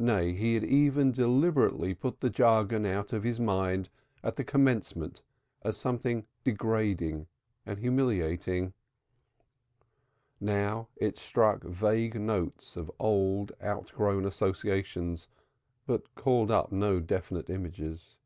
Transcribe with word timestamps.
Nay, 0.00 0.32
he 0.32 0.54
had 0.54 0.64
even 0.64 1.12
deliberately 1.12 1.94
put 1.94 2.18
the 2.18 2.30
jargon 2.30 2.84
out 2.84 3.12
of 3.12 3.22
his 3.22 3.38
mind 3.38 3.88
at 4.24 4.34
the 4.34 4.42
commencement 4.42 5.22
as 5.62 5.76
something 5.76 6.26
degrading 6.42 7.28
and 7.64 7.78
humiliating. 7.78 8.72
Now 10.40 10.88
it 10.96 11.16
struck 11.16 11.62
vague 11.62 12.20
notes 12.20 12.76
of 12.76 12.90
old 12.98 13.52
outgrown 13.62 14.24
associations 14.24 15.28
but 15.86 16.12
called 16.16 16.50
up 16.50 16.72
no 16.72 16.98
definite 16.98 17.48
images. 17.48 18.16